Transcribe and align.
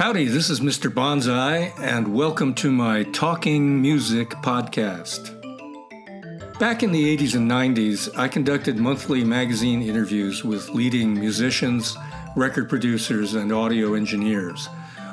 Howdy, 0.00 0.28
this 0.28 0.48
is 0.48 0.60
Mr. 0.60 0.90
Bonzai, 0.90 1.78
and 1.78 2.14
welcome 2.14 2.54
to 2.54 2.72
my 2.72 3.02
Talking 3.02 3.82
Music 3.82 4.30
podcast. 4.30 5.38
Back 6.58 6.82
in 6.82 6.90
the 6.90 7.18
80s 7.18 7.34
and 7.34 7.50
90s, 7.50 8.16
I 8.16 8.26
conducted 8.26 8.78
monthly 8.78 9.24
magazine 9.24 9.82
interviews 9.82 10.42
with 10.42 10.70
leading 10.70 11.12
musicians, 11.12 11.98
record 12.34 12.70
producers, 12.70 13.34
and 13.34 13.52
audio 13.52 13.92
engineers. 13.92 14.70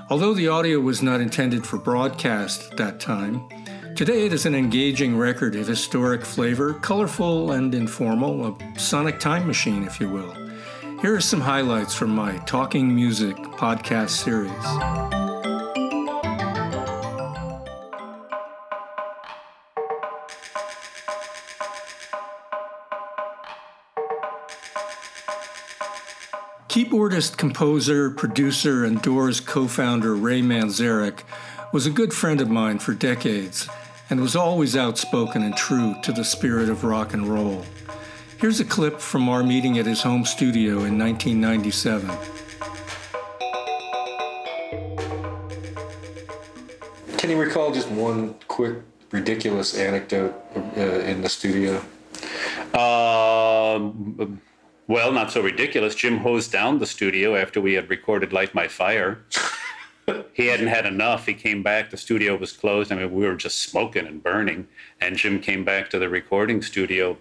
Although 0.09 0.33
the 0.33 0.47
audio 0.47 0.79
was 0.79 1.03
not 1.03 1.19
intended 1.19 1.67
for 1.67 1.77
broadcast 1.77 2.71
at 2.71 2.77
that 2.77 3.01
time, 3.01 3.45
today 3.93 4.25
it 4.25 4.31
is 4.31 4.45
an 4.45 4.55
engaging 4.55 5.17
record 5.17 5.57
of 5.57 5.67
historic 5.67 6.23
flavor, 6.23 6.75
colorful 6.75 7.51
and 7.51 7.75
informal, 7.75 8.57
a 8.57 8.79
sonic 8.79 9.19
time 9.19 9.47
machine, 9.47 9.83
if 9.83 9.99
you 9.99 10.07
will. 10.07 10.46
Here 10.99 11.15
are 11.15 11.21
some 11.21 11.41
highlights 11.41 11.93
from 11.93 12.09
my 12.09 12.37
Talking 12.39 12.95
Music 12.95 13.35
podcast 13.35 14.09
series. 14.09 14.51
Keyboardist, 26.67 27.37
composer, 27.37 28.09
producer, 28.09 28.83
and 28.83 28.99
Doors 28.99 29.39
co 29.39 29.67
founder 29.67 30.15
Ray 30.15 30.41
Manzarek 30.41 31.19
was 31.71 31.85
a 31.85 31.91
good 31.91 32.11
friend 32.11 32.41
of 32.41 32.49
mine 32.49 32.79
for 32.79 32.95
decades 32.95 33.69
and 34.09 34.19
was 34.19 34.35
always 34.35 34.75
outspoken 34.75 35.43
and 35.43 35.55
true 35.55 35.93
to 36.01 36.11
the 36.11 36.23
spirit 36.23 36.69
of 36.69 36.83
rock 36.83 37.13
and 37.13 37.27
roll. 37.27 37.63
Here's 38.39 38.59
a 38.59 38.65
clip 38.65 38.99
from 38.99 39.29
our 39.29 39.41
meeting 39.41 39.79
at 39.79 39.87
his 39.87 40.03
home 40.03 40.23
studio 40.23 40.83
in 40.83 40.95
1997. 40.99 42.07
Can 47.17 47.31
you 47.31 47.41
recall 47.41 47.71
just 47.71 47.89
one 47.89 48.35
quick, 48.47 48.75
ridiculous 49.09 49.75
anecdote 49.75 50.35
uh, 50.55 50.81
in 50.81 51.21
the 51.23 51.29
studio? 51.29 51.77
Um, 52.75 54.39
well, 54.85 55.11
not 55.11 55.31
so 55.31 55.41
ridiculous. 55.41 55.95
Jim 55.95 56.19
hosed 56.19 56.51
down 56.51 56.77
the 56.77 56.85
studio 56.85 57.35
after 57.35 57.59
we 57.59 57.73
had 57.73 57.89
recorded 57.89 58.33
Light 58.33 58.53
My 58.53 58.67
Fire. 58.67 59.17
he 60.33 60.45
hadn't 60.45 60.67
had 60.67 60.85
enough. 60.85 61.25
He 61.25 61.33
came 61.33 61.63
back. 61.63 61.89
The 61.89 61.97
studio 61.97 62.35
was 62.35 62.51
closed. 62.51 62.91
I 62.91 62.97
mean, 62.97 63.11
we 63.11 63.25
were 63.25 63.33
just 63.33 63.63
smoking 63.63 64.05
and 64.05 64.21
burning. 64.21 64.67
And 65.01 65.17
Jim 65.17 65.39
came 65.41 65.65
back 65.65 65.89
to 65.89 65.97
the 65.97 66.07
recording 66.07 66.61
studio 66.61 67.17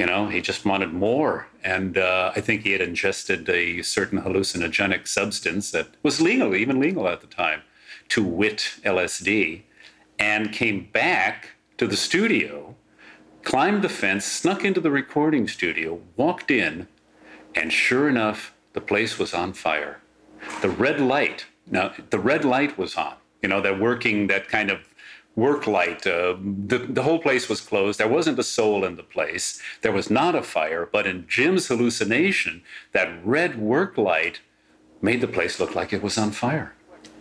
you 0.00 0.06
know, 0.06 0.28
he 0.28 0.40
just 0.40 0.64
wanted 0.64 0.94
more. 0.94 1.46
And 1.62 1.98
uh, 1.98 2.32
I 2.34 2.40
think 2.40 2.62
he 2.62 2.72
had 2.72 2.80
ingested 2.80 3.50
a 3.50 3.82
certain 3.82 4.22
hallucinogenic 4.22 5.06
substance 5.06 5.72
that 5.72 5.88
was 6.02 6.22
legal, 6.22 6.54
even 6.54 6.80
legal 6.80 7.06
at 7.06 7.20
the 7.20 7.26
time, 7.26 7.60
to 8.08 8.24
wit 8.24 8.76
LSD, 8.82 9.60
and 10.18 10.54
came 10.54 10.88
back 10.90 11.50
to 11.76 11.86
the 11.86 11.98
studio, 11.98 12.74
climbed 13.42 13.82
the 13.82 13.90
fence, 13.90 14.24
snuck 14.24 14.64
into 14.64 14.80
the 14.80 14.90
recording 14.90 15.46
studio, 15.46 16.00
walked 16.16 16.50
in, 16.50 16.88
and 17.54 17.70
sure 17.70 18.08
enough, 18.08 18.54
the 18.72 18.80
place 18.80 19.18
was 19.18 19.34
on 19.34 19.52
fire. 19.52 20.00
The 20.62 20.70
red 20.70 20.98
light, 20.98 21.44
now, 21.70 21.92
the 22.08 22.18
red 22.18 22.46
light 22.46 22.78
was 22.78 22.94
on, 22.96 23.16
you 23.42 23.50
know, 23.50 23.60
that 23.60 23.78
working, 23.78 24.28
that 24.28 24.48
kind 24.48 24.70
of 24.70 24.78
work 25.36 25.66
light. 25.66 26.06
Uh, 26.06 26.36
the, 26.40 26.78
the 26.78 27.02
whole 27.02 27.18
place 27.18 27.48
was 27.48 27.60
closed. 27.60 27.98
There 27.98 28.08
wasn't 28.08 28.38
a 28.38 28.42
soul 28.42 28.84
in 28.84 28.96
the 28.96 29.02
place. 29.02 29.60
There 29.82 29.92
was 29.92 30.10
not 30.10 30.34
a 30.34 30.42
fire, 30.42 30.88
but 30.90 31.06
in 31.06 31.26
Jim's 31.28 31.68
hallucination, 31.68 32.62
that 32.92 33.24
red 33.24 33.58
work 33.58 33.96
light 33.96 34.40
made 35.00 35.20
the 35.20 35.28
place 35.28 35.58
look 35.58 35.74
like 35.74 35.92
it 35.92 36.02
was 36.02 36.18
on 36.18 36.32
fire. 36.32 36.74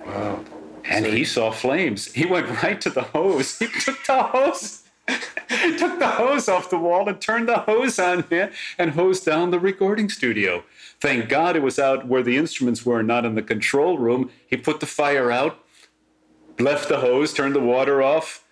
Wow. 0.05 0.43
And 0.83 1.05
so 1.05 1.11
he, 1.11 1.19
he 1.19 1.23
saw 1.25 1.51
flames. 1.51 2.11
He 2.13 2.25
went 2.25 2.63
right 2.63 2.79
to 2.81 2.89
the 2.89 3.03
hose. 3.03 3.59
He 3.59 3.67
took 3.67 4.03
the 4.05 4.23
hose. 4.23 4.83
took 5.77 5.99
the 5.99 6.07
hose 6.07 6.47
off 6.47 6.69
the 6.69 6.77
wall 6.77 7.09
and 7.09 7.19
turned 7.19 7.47
the 7.47 7.59
hose 7.59 7.97
on 7.97 8.23
man, 8.29 8.51
and 8.77 8.91
hosed 8.91 9.25
down 9.25 9.51
the 9.51 9.59
recording 9.59 10.09
studio. 10.09 10.63
Thank 10.99 11.29
God 11.29 11.55
it 11.55 11.63
was 11.63 11.79
out 11.79 12.07
where 12.07 12.21
the 12.21 12.37
instruments 12.37 12.85
were, 12.85 13.01
not 13.01 13.25
in 13.25 13.35
the 13.35 13.41
control 13.41 13.97
room. 13.97 14.29
He 14.47 14.57
put 14.57 14.79
the 14.79 14.85
fire 14.85 15.31
out, 15.31 15.63
left 16.59 16.89
the 16.89 16.99
hose, 16.99 17.33
turned 17.33 17.55
the 17.55 17.59
water 17.59 18.01
off, 18.01 18.45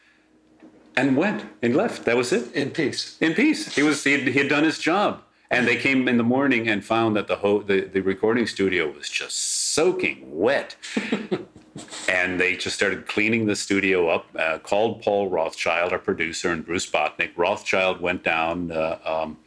and 0.96 1.16
went 1.16 1.46
and 1.62 1.76
left. 1.76 2.06
That 2.06 2.18
was 2.18 2.34
it. 2.34 2.54
In 2.54 2.72
peace. 2.72 3.18
In 3.22 3.34
peace. 3.34 3.76
He 3.76 3.84
was 3.84 4.04
he 4.04 4.14
had, 4.14 4.22
he 4.22 4.40
had 4.40 4.50
done 4.50 4.64
his 4.64 4.80
job. 4.80 5.22
And 5.50 5.66
they 5.66 5.78
came 5.78 6.10
in 6.10 6.18
the 6.18 6.24
morning 6.24 6.68
and 6.68 6.84
found 6.84 7.16
that 7.16 7.28
the 7.28 7.38
ho- 7.38 7.62
the, 7.62 7.82
the 7.82 8.02
recording 8.02 8.48
studio 8.48 8.92
was 8.92 9.10
just 9.10 9.38
soaking 9.74 10.24
wet. 10.24 10.76
and 12.10 12.40
they 12.40 12.56
just 12.56 12.76
started 12.76 13.08
cleaning 13.08 13.46
the 13.46 13.56
studio 13.56 14.10
up. 14.10 14.26
Uh, 14.36 14.58
called 14.60 15.02
Paul 15.02 15.30
Rothchild, 15.30 15.94
our 15.94 16.00
producer, 16.00 16.52
and 16.52 16.66
Bruce 16.66 16.90
Botnick. 16.90 17.32
Rothchild 17.38 18.02
went 18.02 18.24
down. 18.24 18.72
Uh, 18.72 19.00
um, 19.06 19.38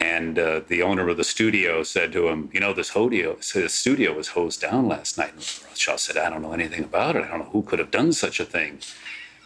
and 0.00 0.38
uh, 0.38 0.60
the 0.66 0.82
owner 0.82 1.08
of 1.08 1.16
the 1.16 1.24
studio 1.24 1.82
said 1.82 2.12
to 2.12 2.28
him, 2.28 2.48
"You 2.52 2.60
know, 2.60 2.72
this 2.72 2.92
hodio, 2.92 3.36
this 3.52 3.74
studio 3.74 4.14
was 4.14 4.28
hosed 4.28 4.60
down 4.60 4.88
last 4.88 5.18
night." 5.18 5.34
And 5.34 5.68
Rothchild 5.68 6.00
said, 6.00 6.16
"I 6.16 6.30
don't 6.30 6.42
know 6.42 6.52
anything 6.52 6.84
about 6.84 7.16
it. 7.16 7.24
I 7.24 7.28
don't 7.28 7.40
know 7.40 7.50
who 7.50 7.62
could 7.62 7.78
have 7.78 7.90
done 7.90 8.12
such 8.12 8.40
a 8.40 8.44
thing." 8.44 8.78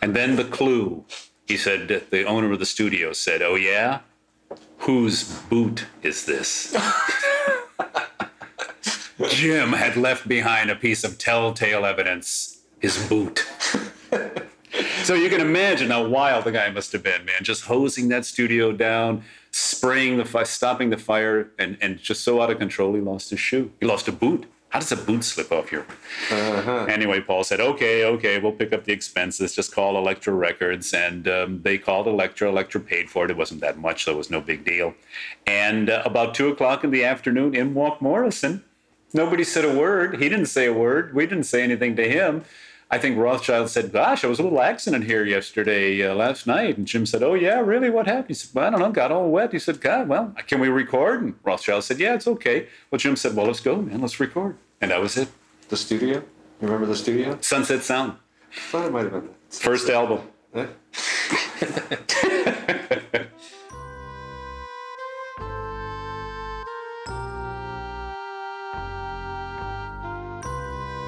And 0.00 0.14
then 0.14 0.36
the 0.36 0.44
clue, 0.44 1.04
he 1.46 1.56
said, 1.56 1.88
the 2.10 2.24
owner 2.24 2.52
of 2.52 2.58
the 2.58 2.66
studio 2.66 3.12
said, 3.12 3.42
"Oh 3.42 3.56
yeah, 3.56 4.00
whose 4.78 5.24
boot 5.50 5.86
is 6.02 6.26
this?" 6.26 6.76
Jim 9.28 9.72
had 9.72 9.96
left 9.96 10.28
behind 10.28 10.70
a 10.70 10.76
piece 10.76 11.04
of 11.04 11.18
telltale 11.18 11.84
evidence, 11.84 12.60
his 12.80 12.96
boot. 13.08 13.46
So 15.04 15.14
you 15.14 15.28
can 15.28 15.40
imagine 15.40 15.90
how 15.90 16.06
wild 16.06 16.44
the 16.44 16.52
guy 16.52 16.70
must 16.70 16.92
have 16.92 17.02
been, 17.02 17.24
man, 17.24 17.42
just 17.42 17.64
hosing 17.64 18.08
that 18.08 18.24
studio 18.24 18.72
down 18.72 19.22
spraying 19.54 20.16
the 20.16 20.24
fire, 20.24 20.44
stopping 20.44 20.90
the 20.90 20.98
fire, 20.98 21.48
and, 21.60 21.78
and 21.80 21.98
just 21.98 22.22
so 22.24 22.42
out 22.42 22.50
of 22.50 22.58
control, 22.58 22.92
he 22.94 23.00
lost 23.00 23.30
his 23.30 23.38
shoe. 23.38 23.70
He 23.78 23.86
lost 23.86 24.08
a 24.08 24.12
boot. 24.12 24.46
How 24.70 24.80
does 24.80 24.90
a 24.90 24.96
boot 24.96 25.22
slip 25.22 25.52
off 25.52 25.70
your? 25.70 25.82
Uh-huh. 26.32 26.86
Anyway, 26.88 27.20
Paul 27.20 27.44
said, 27.44 27.60
"Okay, 27.60 28.04
okay, 28.04 28.40
we'll 28.40 28.50
pick 28.50 28.72
up 28.72 28.82
the 28.82 28.92
expenses. 28.92 29.54
Just 29.54 29.72
call 29.72 29.96
Elektra 29.96 30.32
Records." 30.34 30.92
And 30.92 31.28
um, 31.28 31.62
they 31.62 31.78
called 31.78 32.08
Elektra. 32.08 32.48
Elektra 32.48 32.80
paid 32.80 33.08
for 33.08 33.24
it. 33.24 33.30
It 33.30 33.36
wasn't 33.36 33.60
that 33.60 33.78
much, 33.78 34.02
so 34.02 34.10
it 34.10 34.16
was 34.16 34.30
no 34.30 34.40
big 34.40 34.64
deal. 34.64 34.94
And 35.46 35.88
uh, 35.88 36.02
about 36.04 36.34
two 36.34 36.48
o'clock 36.48 36.82
in 36.82 36.90
the 36.90 37.04
afternoon, 37.04 37.54
in 37.54 37.74
walked 37.74 38.02
Morrison. 38.02 38.64
Nobody 39.12 39.44
said 39.44 39.64
a 39.64 39.72
word. 39.72 40.20
He 40.20 40.28
didn't 40.28 40.46
say 40.46 40.66
a 40.66 40.72
word. 40.72 41.14
We 41.14 41.24
didn't 41.26 41.44
say 41.44 41.62
anything 41.62 41.94
to 41.94 42.08
him. 42.10 42.44
I 42.90 42.98
think 42.98 43.18
Rothchild 43.18 43.70
said, 43.70 43.92
"Gosh, 43.92 44.24
I 44.24 44.28
was 44.28 44.38
a 44.38 44.42
little 44.42 44.60
accident 44.60 45.04
here 45.04 45.24
yesterday, 45.24 46.06
uh, 46.06 46.14
last 46.14 46.46
night." 46.46 46.76
And 46.76 46.86
Jim 46.86 47.06
said, 47.06 47.22
"Oh 47.22 47.34
yeah, 47.34 47.60
really? 47.60 47.90
What 47.90 48.06
happened?" 48.06 48.28
He 48.28 48.34
said, 48.34 48.54
"Well, 48.54 48.66
I 48.66 48.70
don't 48.70 48.80
know. 48.80 48.92
Got 48.92 49.12
all 49.12 49.30
wet." 49.30 49.52
He 49.52 49.58
said, 49.58 49.80
"God, 49.80 50.08
well, 50.08 50.34
can 50.46 50.60
we 50.60 50.68
record?" 50.68 51.22
And 51.22 51.34
Rothchild 51.42 51.84
said, 51.84 51.98
"Yeah, 51.98 52.14
it's 52.14 52.28
okay." 52.28 52.68
Well, 52.90 52.98
Jim 52.98 53.16
said, 53.16 53.34
"Well, 53.34 53.46
let's 53.46 53.60
go, 53.60 53.82
man. 53.82 54.00
Let's 54.00 54.20
record." 54.20 54.56
And 54.80 54.90
that 54.90 55.00
was 55.00 55.16
it. 55.16 55.28
The 55.68 55.76
studio. 55.76 56.22
You 56.60 56.68
remember 56.68 56.86
the 56.86 56.96
studio? 56.96 57.38
Sunset 57.40 57.82
Sound. 57.82 58.12
I 58.52 58.60
thought 58.70 58.86
it 58.86 58.92
might 58.92 59.04
have 59.04 59.12
been 59.12 59.26
that. 59.26 59.54
First 59.54 59.88
album. 59.88 60.20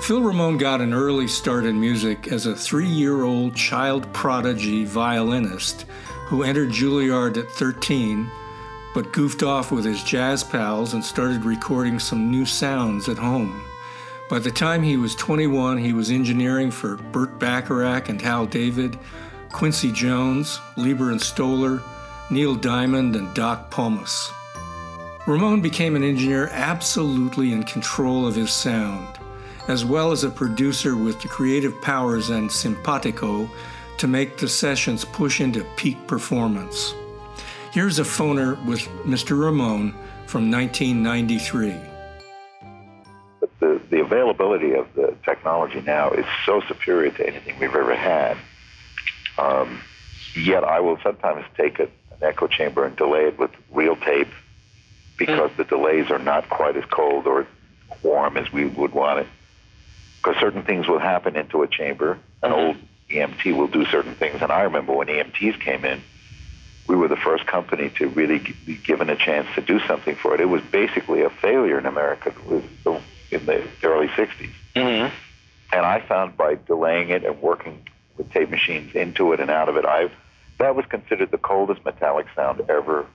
Phil 0.06 0.22
Ramone 0.22 0.56
got 0.56 0.80
an 0.80 0.94
early 0.94 1.26
start 1.26 1.64
in 1.64 1.80
music 1.80 2.28
as 2.28 2.46
a 2.46 2.54
three 2.54 2.86
year 2.86 3.24
old 3.24 3.56
child 3.56 4.12
prodigy 4.12 4.84
violinist 4.84 5.84
who 6.26 6.44
entered 6.44 6.68
Juilliard 6.68 7.36
at 7.36 7.50
13, 7.50 8.30
but 8.94 9.12
goofed 9.12 9.42
off 9.42 9.72
with 9.72 9.84
his 9.84 10.04
jazz 10.04 10.44
pals 10.44 10.94
and 10.94 11.04
started 11.04 11.44
recording 11.44 11.98
some 11.98 12.30
new 12.30 12.46
sounds 12.46 13.08
at 13.08 13.18
home. 13.18 13.60
By 14.30 14.38
the 14.38 14.52
time 14.52 14.84
he 14.84 14.96
was 14.96 15.16
21, 15.16 15.78
he 15.78 15.92
was 15.92 16.12
engineering 16.12 16.70
for 16.70 16.98
Burt 17.10 17.40
Bacharach 17.40 18.08
and 18.08 18.22
Hal 18.22 18.46
David, 18.46 18.96
Quincy 19.50 19.90
Jones, 19.90 20.60
Leiber 20.76 21.10
and 21.10 21.20
Stoller, 21.20 21.82
Neil 22.30 22.54
Diamond, 22.54 23.16
and 23.16 23.34
Doc 23.34 23.72
Pomus. 23.72 24.30
Ramone 25.26 25.62
became 25.62 25.96
an 25.96 26.04
engineer 26.04 26.46
absolutely 26.52 27.52
in 27.52 27.64
control 27.64 28.24
of 28.24 28.36
his 28.36 28.52
sound 28.52 29.18
as 29.68 29.84
well 29.84 30.12
as 30.12 30.24
a 30.24 30.30
producer 30.30 30.96
with 30.96 31.20
the 31.20 31.28
creative 31.28 31.80
powers 31.82 32.30
and 32.30 32.50
simpatico 32.50 33.48
to 33.98 34.06
make 34.06 34.36
the 34.36 34.48
sessions 34.48 35.04
push 35.04 35.40
into 35.40 35.64
peak 35.76 35.96
performance. 36.06 36.94
Here's 37.72 37.98
a 37.98 38.04
phoner 38.04 38.62
with 38.64 38.80
Mr. 39.04 39.38
Ramone 39.38 39.92
from 40.26 40.50
1993. 40.50 41.74
The, 43.58 43.80
the 43.90 44.00
availability 44.00 44.74
of 44.74 44.86
the 44.94 45.14
technology 45.24 45.80
now 45.80 46.10
is 46.10 46.26
so 46.44 46.60
superior 46.68 47.10
to 47.12 47.26
anything 47.26 47.58
we've 47.58 47.74
ever 47.74 47.94
had. 47.94 48.36
Um, 49.38 49.80
yet 50.34 50.62
I 50.64 50.80
will 50.80 50.98
sometimes 51.02 51.44
take 51.56 51.78
a, 51.78 51.84
an 51.84 52.22
echo 52.22 52.46
chamber 52.46 52.84
and 52.84 52.96
delay 52.96 53.26
it 53.26 53.38
with 53.38 53.50
real 53.72 53.96
tape 53.96 54.28
because 55.18 55.50
mm. 55.50 55.56
the 55.56 55.64
delays 55.64 56.10
are 56.10 56.18
not 56.18 56.48
quite 56.48 56.76
as 56.76 56.84
cold 56.84 57.26
or 57.26 57.46
warm 58.02 58.36
as 58.36 58.52
we 58.52 58.66
would 58.66 58.92
want 58.92 59.20
it 59.20 59.26
because 60.26 60.40
certain 60.40 60.62
things 60.62 60.88
will 60.88 60.98
happen 60.98 61.36
into 61.36 61.62
a 61.62 61.68
chamber. 61.68 62.18
An 62.42 62.52
old 62.52 62.76
EMT 63.08 63.56
will 63.56 63.68
do 63.68 63.84
certain 63.86 64.16
things, 64.16 64.42
and 64.42 64.50
I 64.50 64.62
remember 64.62 64.92
when 64.92 65.06
EMTs 65.06 65.60
came 65.60 65.84
in, 65.84 66.02
we 66.88 66.96
were 66.96 67.06
the 67.06 67.16
first 67.16 67.46
company 67.46 67.90
to 67.98 68.08
really 68.08 68.38
be 68.64 68.76
given 68.76 69.08
a 69.08 69.14
chance 69.14 69.46
to 69.54 69.60
do 69.60 69.78
something 69.86 70.16
for 70.16 70.34
it. 70.34 70.40
It 70.40 70.48
was 70.48 70.62
basically 70.62 71.22
a 71.22 71.30
failure 71.30 71.78
in 71.78 71.86
America 71.86 72.34
in 73.30 73.46
the 73.46 73.62
early 73.84 74.08
60s. 74.08 74.50
Mm-hmm. 74.74 75.14
And 75.72 75.86
I 75.86 76.00
found 76.00 76.36
by 76.36 76.56
delaying 76.56 77.10
it 77.10 77.24
and 77.24 77.40
working 77.40 77.86
with 78.16 78.32
tape 78.32 78.50
machines 78.50 78.96
into 78.96 79.32
it 79.32 79.38
and 79.38 79.50
out 79.50 79.68
of 79.68 79.76
it, 79.76 79.84
I 79.84 80.10
that 80.58 80.74
was 80.74 80.86
considered 80.86 81.30
the 81.30 81.38
coldest 81.38 81.84
metallic 81.84 82.26
sound 82.34 82.62
ever 82.68 83.06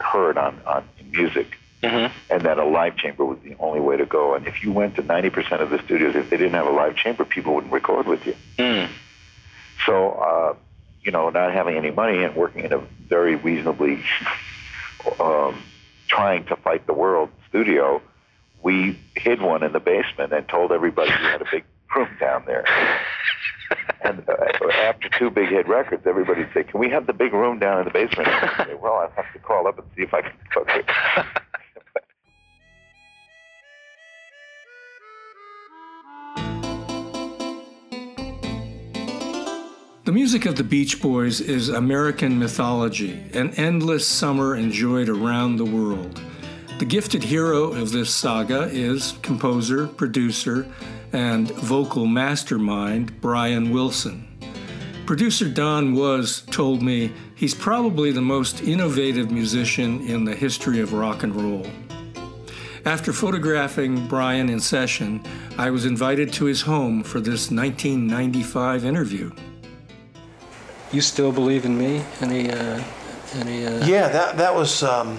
heard 0.00 0.38
on, 0.38 0.60
on 0.66 0.88
in 0.98 1.10
music. 1.10 1.56
Mm-hmm. 1.86 2.34
And 2.34 2.42
that 2.42 2.58
a 2.58 2.64
live 2.64 2.96
chamber 2.96 3.24
was 3.24 3.38
the 3.44 3.56
only 3.58 3.80
way 3.80 3.96
to 3.96 4.06
go. 4.06 4.34
And 4.34 4.46
if 4.46 4.62
you 4.62 4.72
went 4.72 4.96
to 4.96 5.02
90% 5.02 5.60
of 5.60 5.70
the 5.70 5.82
studios, 5.84 6.14
if 6.16 6.30
they 6.30 6.36
didn't 6.36 6.54
have 6.54 6.66
a 6.66 6.70
live 6.70 6.96
chamber, 6.96 7.24
people 7.24 7.54
wouldn't 7.54 7.72
record 7.72 8.06
with 8.06 8.26
you. 8.26 8.36
Mm. 8.58 8.88
So, 9.84 10.10
uh, 10.10 10.54
you 11.02 11.12
know, 11.12 11.30
not 11.30 11.52
having 11.52 11.76
any 11.76 11.90
money 11.90 12.24
and 12.24 12.34
working 12.34 12.64
in 12.64 12.72
a 12.72 12.78
very 13.08 13.36
reasonably 13.36 14.02
um, 15.20 15.62
trying 16.08 16.44
to 16.46 16.56
fight 16.56 16.86
the 16.86 16.92
world 16.92 17.30
studio, 17.48 18.02
we 18.62 18.98
hid 19.14 19.40
one 19.40 19.62
in 19.62 19.72
the 19.72 19.80
basement 19.80 20.32
and 20.32 20.48
told 20.48 20.72
everybody 20.72 21.10
we 21.10 21.24
had 21.26 21.42
a 21.42 21.46
big 21.50 21.64
room 21.96 22.08
down 22.18 22.44
there. 22.46 22.64
and 24.02 24.28
uh, 24.28 24.68
after 24.72 25.08
two 25.08 25.30
big 25.30 25.48
hit 25.48 25.68
records, 25.68 26.06
everybody'd 26.06 26.48
say, 26.52 26.64
"Can 26.64 26.80
we 26.80 26.90
have 26.90 27.06
the 27.06 27.12
big 27.12 27.32
room 27.32 27.58
down 27.58 27.78
in 27.78 27.84
the 27.84 27.90
basement?" 27.90 28.28
And 28.28 28.50
I'd 28.50 28.66
say, 28.66 28.74
well, 28.74 28.94
I'll 28.94 29.10
have 29.10 29.32
to 29.32 29.38
call 29.38 29.66
up 29.66 29.78
and 29.78 29.86
see 29.96 30.02
if 30.02 30.12
I 30.14 30.22
can 30.22 30.32
cook 30.52 30.68
it. 30.70 30.86
The 40.06 40.12
music 40.12 40.46
of 40.46 40.54
the 40.54 40.62
Beach 40.62 41.02
Boys 41.02 41.40
is 41.40 41.68
American 41.68 42.38
mythology, 42.38 43.24
an 43.34 43.50
endless 43.56 44.06
summer 44.06 44.54
enjoyed 44.54 45.08
around 45.08 45.56
the 45.56 45.64
world. 45.64 46.22
The 46.78 46.84
gifted 46.84 47.24
hero 47.24 47.72
of 47.72 47.90
this 47.90 48.14
saga 48.14 48.68
is 48.70 49.14
composer, 49.22 49.88
producer, 49.88 50.64
and 51.12 51.50
vocal 51.50 52.06
mastermind 52.06 53.20
Brian 53.20 53.72
Wilson. 53.72 54.28
Producer 55.06 55.48
Don 55.48 55.92
Was 55.92 56.42
told 56.52 56.82
me 56.82 57.12
he's 57.34 57.56
probably 57.56 58.12
the 58.12 58.22
most 58.22 58.62
innovative 58.62 59.32
musician 59.32 60.00
in 60.02 60.24
the 60.24 60.36
history 60.36 60.78
of 60.78 60.92
rock 60.92 61.24
and 61.24 61.34
roll. 61.34 61.66
After 62.84 63.12
photographing 63.12 64.06
Brian 64.06 64.50
in 64.50 64.60
session, 64.60 65.20
I 65.58 65.70
was 65.70 65.84
invited 65.84 66.32
to 66.34 66.44
his 66.44 66.60
home 66.60 67.02
for 67.02 67.18
this 67.18 67.50
1995 67.50 68.84
interview. 68.84 69.32
You 70.92 71.00
still 71.00 71.32
believe 71.32 71.64
in 71.64 71.76
me? 71.76 72.04
Any, 72.20 72.50
uh, 72.50 72.82
any? 73.34 73.66
Uh... 73.66 73.84
Yeah, 73.86 74.08
that 74.08 74.36
that 74.38 74.54
was 74.54 74.82
um, 74.82 75.18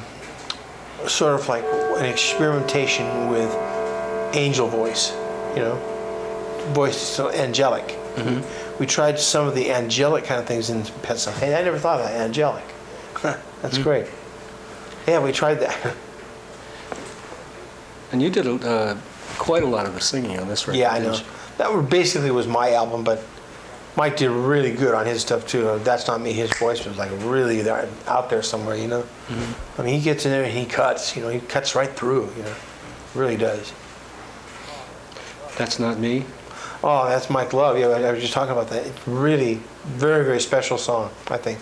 sort 1.08 1.40
of 1.40 1.48
like 1.50 1.64
an 2.00 2.06
experimentation 2.06 3.30
with 3.30 3.52
angel 4.34 4.68
voice, 4.68 5.12
you 5.56 5.62
know, 5.62 5.76
voice 6.74 6.98
so 6.98 7.30
angelic. 7.32 7.88
Mm-hmm. 8.16 8.80
We 8.80 8.86
tried 8.86 9.20
some 9.20 9.48
of 9.48 9.56
the 9.56 9.72
angelic 9.72 10.24
kind 10.26 10.40
of 10.40 10.48
things 10.48 10.70
in 10.70 10.84
Pet 11.04 11.18
Sounds. 11.20 11.38
Hey, 11.40 11.56
I 11.56 11.64
never 11.64 11.78
thought 11.78 12.00
of 12.00 12.08
that 12.08 12.20
angelic. 12.22 12.64
That's 13.22 13.38
Mm-hmm. 13.78 13.84
great. 13.84 14.08
Yeah, 15.08 15.20
we 15.24 15.32
tried 15.32 15.56
that. 15.56 15.96
And 18.12 18.22
you 18.22 18.30
did 18.30 18.48
uh, 18.64 18.96
quite 19.38 19.64
a 19.64 19.68
lot 19.68 19.86
of 19.86 19.94
the 19.94 20.00
singing 20.02 20.40
on 20.40 20.48
this 20.48 20.68
record. 20.68 20.80
yeah, 20.80 20.92
I 20.94 21.00
know. 21.00 21.20
That 21.58 21.90
basically 21.90 22.32
was 22.32 22.48
my 22.48 22.74
album, 22.74 23.04
but 23.04 23.22
Mike 23.98 24.16
did 24.16 24.30
really 24.30 24.72
good 24.72 24.94
on 24.94 25.08
his 25.08 25.22
stuff 25.22 25.48
too. 25.48 25.80
That's 25.80 26.08
not 26.08 26.22
me. 26.22 26.32
His 26.32 26.56
voice 26.60 26.86
was 26.86 27.00
like 27.00 27.10
really 27.24 27.64
there, 27.64 27.90
out 28.06 28.30
there 28.30 28.44
somewhere, 28.44 28.76
you 28.76 28.88
know. 28.88 29.02
Mm-hmm. 29.02 29.82
I 29.82 29.84
mean, 29.84 29.96
he 29.96 30.02
gets 30.02 30.24
in 30.24 30.32
there 30.32 30.44
and 30.44 30.56
he 30.56 30.66
cuts. 30.66 31.16
You 31.16 31.24
know, 31.24 31.30
he 31.30 31.40
cuts 31.40 31.74
right 31.74 31.90
through. 31.90 32.30
You 32.38 32.44
know, 32.44 32.56
really 33.16 33.38
does. 33.38 33.74
That's 35.58 35.80
not 35.80 35.98
me. 35.98 36.26
Oh, 36.84 37.10
that's 37.10 37.32
Mike 37.32 37.54
Love. 37.54 37.80
Yeah, 37.80 37.88
I 37.88 38.12
was 38.12 38.22
just 38.22 38.34
talking 38.34 38.52
about 38.52 38.70
that. 38.70 38.86
It's 38.86 39.08
really 39.08 39.56
very, 39.86 40.24
very 40.24 40.40
special 40.40 40.78
song. 40.78 41.10
I 41.30 41.38
think 41.38 41.58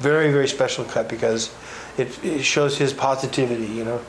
very, 0.00 0.32
very 0.32 0.48
special 0.48 0.84
cut 0.84 1.08
because 1.08 1.54
it, 1.96 2.22
it 2.24 2.42
shows 2.42 2.76
his 2.76 2.92
positivity. 2.92 3.66
You 3.66 3.84
know, 3.84 4.00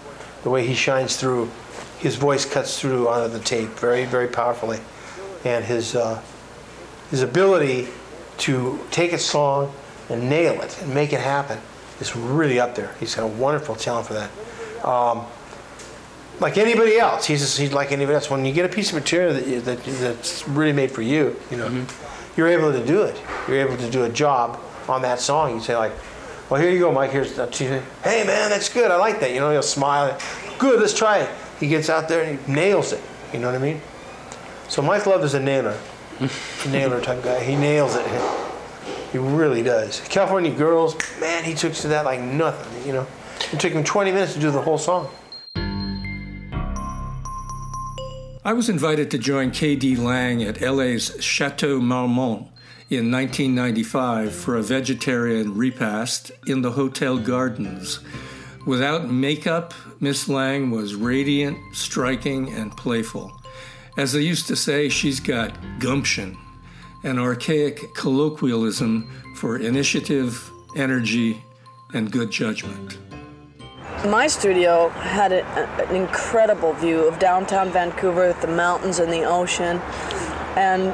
the 0.41 0.49
way 0.49 0.65
he 0.65 0.73
shines 0.73 1.15
through. 1.15 1.51
His 1.99 2.15
voice 2.15 2.43
cuts 2.43 2.79
through 2.79 3.07
onto 3.07 3.37
the 3.37 3.43
tape 3.43 3.69
very, 3.69 4.05
very 4.05 4.27
powerfully, 4.27 4.79
and 5.45 5.63
his 5.63 5.95
uh, 5.95 6.21
his 7.11 7.21
ability 7.21 7.87
to 8.39 8.79
take 8.91 9.13
a 9.13 9.17
song 9.17 9.73
and 10.09 10.29
nail 10.29 10.61
it 10.61 10.77
and 10.81 10.93
make 10.93 11.13
it 11.13 11.19
happen 11.19 11.59
is 11.99 12.15
really 12.15 12.59
up 12.59 12.75
there. 12.75 12.93
He's 12.99 13.15
got 13.15 13.23
a 13.23 13.27
wonderful 13.27 13.75
talent 13.75 14.07
for 14.07 14.13
that. 14.13 14.29
Um, 14.85 15.25
like 16.39 16.57
anybody 16.57 16.99
else, 16.99 17.25
he's, 17.25 17.39
just, 17.41 17.57
he's 17.57 17.73
like 17.73 17.91
anybody 17.91 18.13
else. 18.15 18.29
When 18.29 18.45
you 18.45 18.53
get 18.53 18.65
a 18.65 18.69
piece 18.73 18.89
of 18.89 18.95
material 18.95 19.33
that, 19.33 19.47
you- 19.47 19.61
that 19.61 19.83
that's 19.83 20.47
really 20.47 20.73
made 20.73 20.91
for 20.91 21.01
you, 21.01 21.35
you 21.49 21.57
know, 21.57 21.85
you're 22.35 22.47
able 22.47 22.71
to 22.71 22.85
do 22.85 23.01
it. 23.01 23.19
You're 23.47 23.59
able 23.59 23.77
to 23.77 23.89
do 23.89 24.03
a 24.03 24.09
job 24.09 24.59
on 24.87 25.01
that 25.01 25.19
song. 25.19 25.55
You 25.55 25.59
say 25.61 25.75
like, 25.75 25.91
"Well, 26.49 26.61
here 26.61 26.69
you 26.69 26.77
go, 26.79 26.91
Mike. 26.91 27.09
Here's 27.09 27.33
that." 27.35 27.55
Hey, 27.57 28.23
man, 28.27 28.51
that's 28.51 28.69
good. 28.69 28.91
I 28.91 28.97
like 28.97 29.19
that. 29.21 29.31
You 29.33 29.39
know, 29.39 29.49
he'll 29.51 29.63
smile. 29.63 30.15
Good. 30.59 30.79
Let's 30.79 30.93
try 30.93 31.17
it. 31.19 31.29
He 31.59 31.67
gets 31.67 31.89
out 31.89 32.07
there 32.07 32.21
and 32.21 32.39
he 32.39 32.53
nails 32.53 32.93
it. 32.93 33.01
You 33.33 33.39
know 33.39 33.47
what 33.47 33.55
I 33.55 33.57
mean? 33.63 33.81
So 34.69 34.83
Mike 34.83 35.07
Love 35.07 35.23
is 35.23 35.33
a 35.33 35.39
nailer, 35.39 35.75
nailer 36.67 37.01
type 37.01 37.23
guy. 37.23 37.43
He 37.43 37.55
nails 37.55 37.95
it. 37.95 38.05
He 39.11 39.17
really 39.17 39.63
does. 39.63 40.01
California 40.09 40.51
Girls, 40.51 40.95
man, 41.19 41.43
he 41.43 41.53
took 41.53 41.73
to 41.73 41.87
that 41.89 42.05
like 42.05 42.19
nothing. 42.19 42.85
You 42.85 42.93
know, 42.93 43.07
it 43.51 43.59
took 43.59 43.71
him 43.71 43.83
20 43.83 44.11
minutes 44.11 44.33
to 44.33 44.39
do 44.39 44.51
the 44.51 44.61
whole 44.61 44.77
song. 44.77 45.09
I 48.43 48.53
was 48.53 48.69
invited 48.69 49.11
to 49.11 49.17
join 49.17 49.51
K.D. 49.51 49.97
Lang 49.97 50.41
at 50.41 50.61
LA's 50.61 51.17
Chateau 51.19 51.81
Marmont 51.81 52.47
in 52.89 53.11
1995 53.11 54.33
for 54.33 54.55
a 54.55 54.63
vegetarian 54.63 55.57
repast 55.57 56.31
in 56.45 56.61
the 56.61 56.71
Hotel 56.71 57.17
Gardens. 57.17 57.99
Without 58.65 59.09
makeup, 59.09 59.73
Miss 59.99 60.29
Lang 60.29 60.71
was 60.71 60.95
radiant, 60.95 61.57
striking, 61.75 62.53
and 62.53 62.75
playful. 62.75 63.33
As 63.97 64.13
they 64.13 64.21
used 64.21 64.45
to 64.47 64.55
say, 64.55 64.89
she's 64.89 65.19
got 65.19 65.57
gumption, 65.79 66.37
an 67.03 67.17
archaic 67.17 67.95
colloquialism 67.95 69.09
for 69.35 69.57
initiative, 69.57 70.51
energy, 70.75 71.43
and 71.95 72.11
good 72.11 72.29
judgment. 72.29 72.99
My 74.05 74.27
studio 74.27 74.89
had 74.89 75.31
a, 75.31 75.43
an 75.89 75.95
incredible 75.95 76.73
view 76.73 77.07
of 77.07 77.17
downtown 77.17 77.71
Vancouver 77.71 78.27
with 78.27 78.39
the 78.39 78.47
mountains 78.47 78.99
and 78.99 79.11
the 79.11 79.23
ocean. 79.23 79.79
And 80.55 80.93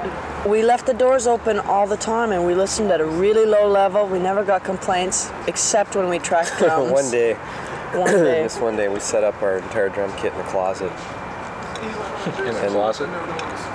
we 0.50 0.64
left 0.64 0.86
the 0.86 0.94
doors 0.94 1.28
open 1.28 1.60
all 1.60 1.86
the 1.86 1.98
time 1.98 2.32
and 2.32 2.46
we 2.46 2.56
listened 2.56 2.90
at 2.90 3.02
a 3.02 3.06
really 3.06 3.46
low 3.46 3.68
level. 3.68 4.08
We 4.08 4.20
never 4.20 4.46
got 4.46 4.64
complaints 4.64 5.30
except 5.48 5.98
when 5.98 6.08
we 6.08 6.20
tracked 6.20 6.58
drums. 6.58 6.90
one 6.92 7.12
day, 7.12 7.34
One 7.34 8.10
day. 8.10 8.44
this 8.44 8.60
one 8.60 8.78
day, 8.78 8.88
we 8.88 9.02
set 9.02 9.26
up 9.26 9.42
our 9.42 9.58
entire 9.58 9.90
drum 9.90 10.16
kit 10.18 10.32
in 10.32 10.38
the 10.38 10.46
closet. 10.46 10.92
In 12.40 12.56
a 12.56 12.70
closet. 12.70 13.10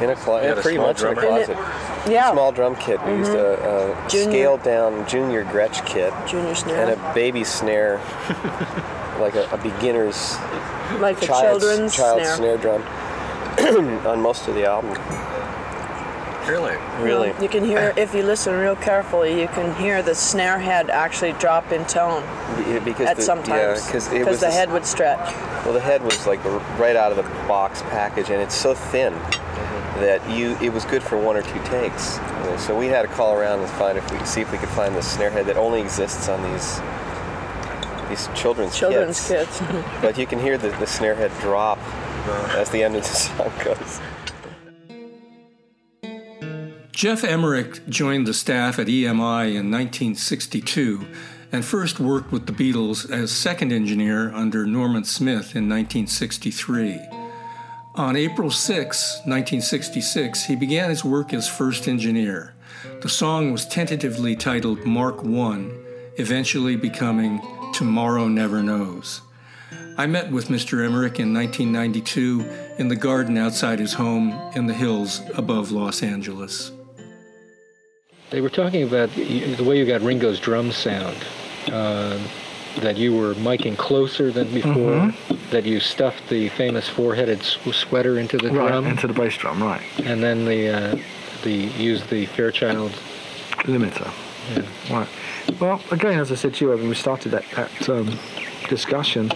In 0.03 0.11
a 0.11 0.17
closet, 0.17 0.55
had 0.55 0.59
pretty 0.59 0.77
small 0.77 0.89
much 0.89 1.03
in 1.03 1.09
a 1.09 1.15
drummer? 1.15 1.45
closet. 1.45 2.11
Yeah, 2.11 2.33
Small 2.33 2.53
drum 2.53 2.77
kit. 2.77 3.05
We 3.05 3.17
used 3.17 3.33
a, 3.33 3.57
mm-hmm. 3.57 4.07
a 4.07 4.11
scaled 4.11 4.63
down 4.63 5.07
junior 5.09 5.45
Gretsch 5.45 5.85
kit 5.85 6.13
junior 6.27 6.55
and 6.75 6.91
a 6.91 7.15
baby 7.15 7.43
snare, 7.45 7.97
like 9.21 9.35
a, 9.35 9.49
a 9.51 9.59
beginner's 9.59 10.37
like 11.01 11.21
a 11.23 11.27
children's 11.27 11.95
child's 11.95 12.25
snare. 12.25 12.37
snare 12.37 12.59
drum 12.59 12.83
on 14.07 14.21
most 14.21 14.47
of 14.49 14.55
the 14.55 14.65
album. 14.65 14.91
Really? 16.49 16.77
Really. 17.01 17.33
You 17.43 17.49
can 17.49 17.65
hear, 17.65 17.93
if 17.97 18.15
you 18.15 18.23
listen 18.23 18.55
real 18.55 18.77
carefully, 18.77 19.39
you 19.41 19.49
can 19.49 19.75
hear 19.77 20.03
the 20.03 20.15
snare 20.15 20.59
head 20.59 20.89
actually 20.89 21.33
drop 21.35 21.73
in 21.73 21.85
tone 21.85 22.23
Be- 22.57 22.81
Because 22.81 23.09
at 23.09 23.17
the, 23.17 23.23
some 23.23 23.41
yeah, 23.41 23.75
times. 23.75 23.87
because 23.87 24.13
it 24.13 24.27
was 24.27 24.41
the 24.41 24.47
this- 24.47 24.55
head 24.55 24.73
would 24.73 24.87
stretch. 24.87 25.35
Well, 25.65 25.75
the 25.75 25.81
head 25.81 26.03
was 26.03 26.27
like 26.27 26.43
right 26.79 26.97
out 26.97 27.11
of 27.13 27.17
the 27.17 27.25
box 27.47 27.83
package, 27.83 28.31
and 28.31 28.41
it's 28.41 28.55
so 28.55 28.75
thin 28.75 29.13
mm-hmm. 29.13 30.01
that 30.01 30.29
you 30.31 30.57
it 30.63 30.73
was 30.73 30.85
good 30.87 31.03
for 31.03 31.19
one 31.19 31.37
or 31.37 31.43
two 31.43 31.63
takes. 31.65 32.19
So 32.65 32.77
we 32.77 32.87
had 32.87 33.03
to 33.03 33.09
call 33.09 33.35
around 33.35 33.61
and 33.61 33.69
find 33.71 33.99
if 33.99 34.11
we 34.11 34.25
see 34.25 34.41
if 34.41 34.51
we 34.51 34.59
could 34.59 34.71
find 34.71 34.95
the 34.95 35.03
snare 35.03 35.31
head 35.31 35.47
that 35.47 35.57
only 35.57 35.81
exists 35.81 36.29
on 36.29 36.43
these 36.51 36.81
these 38.09 38.29
children's, 38.35 38.77
Children's 38.77 39.29
kits. 39.29 39.59
kids. 39.61 39.85
But 40.01 40.17
you 40.17 40.27
can 40.27 40.39
hear 40.39 40.57
the, 40.57 40.71
the 40.71 40.87
snare 40.87 41.15
head 41.15 41.31
drop 41.41 41.79
as 42.57 42.71
the 42.71 42.83
end 42.83 42.97
of 42.97 43.03
the 43.03 43.09
song 43.09 43.53
goes. 43.63 44.01
Geoff 46.99 47.23
Emerick 47.23 47.89
joined 47.89 48.27
the 48.27 48.35
staff 48.35 48.81
at 48.81 48.89
EMI 48.89 49.55
in 49.55 49.71
1962 49.71 51.07
and 51.53 51.65
first 51.65 52.01
worked 52.01 52.33
with 52.33 52.47
the 52.47 52.53
Beatles 52.53 53.09
as 53.09 53.31
second 53.31 53.71
engineer 53.71 54.33
under 54.35 54.67
Norman 54.67 55.05
Smith 55.05 55.55
in 55.55 55.69
1963. 55.69 57.01
On 57.95 58.17
April 58.17 58.51
6, 58.51 58.79
1966, 59.27 60.47
he 60.47 60.57
began 60.57 60.91
his 60.91 61.05
work 61.05 61.33
as 61.33 61.47
first 61.47 61.87
engineer. 61.87 62.57
The 63.03 63.09
song 63.09 63.53
was 63.53 63.65
tentatively 63.65 64.35
titled 64.35 64.85
Mark 64.85 65.25
I, 65.25 65.71
eventually 66.17 66.75
becoming 66.75 67.41
Tomorrow 67.73 68.27
Never 68.27 68.61
Knows. 68.61 69.21
I 69.97 70.07
met 70.07 70.33
with 70.33 70.49
Mr. 70.49 70.85
Emerick 70.85 71.21
in 71.21 71.33
1992 71.33 72.45
in 72.79 72.89
the 72.89 72.97
garden 72.97 73.39
outside 73.39 73.79
his 73.79 73.93
home 73.93 74.33
in 74.57 74.67
the 74.67 74.75
hills 74.75 75.23
above 75.37 75.71
Los 75.71 76.03
Angeles. 76.03 76.73
They 78.31 78.41
were 78.41 78.51
talking 78.51 78.83
about 78.83 79.11
the 79.15 79.65
way 79.65 79.79
you 79.79 79.87
got 79.87 80.03
Ringo's 80.03 80.39
drum 80.39 80.73
sound. 80.73 81.17
Uh, 81.73 82.19
that 82.81 82.97
you 82.97 83.17
were 83.17 83.35
miking 83.35 83.77
closer 83.77 84.31
than 84.31 84.53
before. 84.53 84.73
Mm-hmm. 84.75 85.51
That 85.51 85.65
you 85.65 85.81
stuffed 85.81 86.29
the 86.29 86.49
famous 86.51 86.89
four-headed 86.89 87.43
sweater 87.43 88.19
into 88.19 88.37
the 88.37 88.51
right, 88.51 88.69
drum. 88.69 88.87
into 88.87 89.07
the 89.07 89.15
bass 89.15 89.37
drum, 89.37 89.63
right. 89.63 89.83
And 90.05 90.23
then 90.23 90.45
the 90.45 90.69
uh, 90.69 90.97
the 91.43 91.53
used 91.53 92.09
the 92.11 92.27
Fairchild 92.27 92.93
limiter. 93.65 94.13
Yeah. 94.55 94.95
Right. 94.95 95.09
Well, 95.61 95.83
again, 95.91 96.19
as 96.21 96.31
I 96.31 96.35
said 96.35 96.55
to 96.55 96.65
you 96.65 96.71
when 96.71 96.89
we 96.89 96.95
started 96.95 97.31
that, 97.31 97.45
that 97.57 97.89
um, 97.89 98.19
discussion, 98.69 99.31